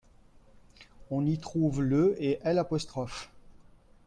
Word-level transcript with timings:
On 1.11 1.27
y 1.27 1.37
trouve 1.37 1.83
le 1.83 2.15
et 2.17 2.39
l'. 2.43 2.65